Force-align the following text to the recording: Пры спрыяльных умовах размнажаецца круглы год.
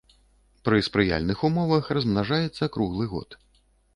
Пры 0.67 0.79
спрыяльных 0.87 1.43
умовах 1.49 1.91
размнажаецца 1.97 2.69
круглы 2.79 3.05
год. 3.15 3.37